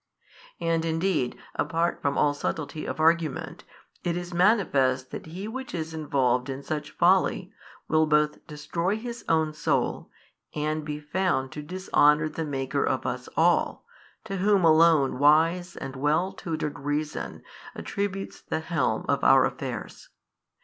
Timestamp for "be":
10.83-10.99